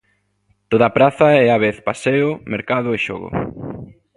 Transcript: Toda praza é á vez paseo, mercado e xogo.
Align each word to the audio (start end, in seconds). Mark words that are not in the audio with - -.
Toda 0.71 0.93
praza 0.95 1.27
é 1.45 1.47
á 1.55 1.57
vez 1.65 1.77
paseo, 1.87 2.29
mercado 2.53 2.89
e 2.97 2.99
xogo. 3.05 3.29